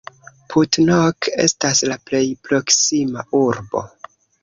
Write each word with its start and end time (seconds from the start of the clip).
Putnok 0.53 1.27
estas 1.45 1.83
la 1.91 1.99
plej 2.09 2.25
proksima 2.51 3.29
urbo. 3.45 3.89